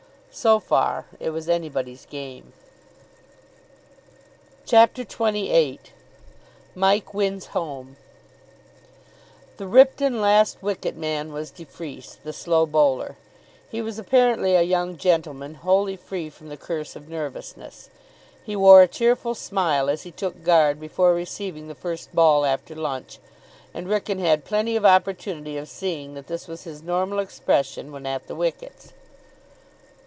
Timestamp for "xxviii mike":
5.01-7.13